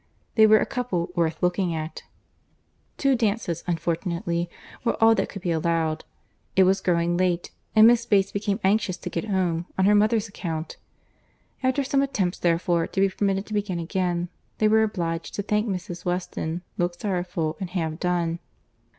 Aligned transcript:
They 0.33 0.47
were 0.47 0.57
a 0.57 0.65
couple 0.65 1.11
worth 1.15 1.43
looking 1.43 1.75
at. 1.75 2.01
Two 2.97 3.15
dances, 3.15 3.63
unfortunately, 3.67 4.49
were 4.83 4.97
all 4.99 5.13
that 5.13 5.29
could 5.29 5.43
be 5.43 5.51
allowed. 5.51 6.05
It 6.55 6.63
was 6.63 6.81
growing 6.81 7.17
late, 7.17 7.51
and 7.75 7.85
Miss 7.85 8.07
Bates 8.07 8.31
became 8.31 8.59
anxious 8.63 8.97
to 8.97 9.11
get 9.11 9.25
home, 9.25 9.67
on 9.77 9.85
her 9.85 9.93
mother's 9.93 10.27
account. 10.27 10.77
After 11.61 11.83
some 11.83 12.01
attempts, 12.01 12.39
therefore, 12.39 12.87
to 12.87 12.99
be 12.99 13.09
permitted 13.09 13.45
to 13.45 13.53
begin 13.53 13.77
again, 13.77 14.29
they 14.57 14.67
were 14.67 14.81
obliged 14.81 15.35
to 15.35 15.43
thank 15.43 15.69
Mrs. 15.69 16.03
Weston, 16.03 16.63
look 16.79 16.99
sorrowful, 16.99 17.55
and 17.59 17.69
have 17.69 17.99
done. 17.99 18.39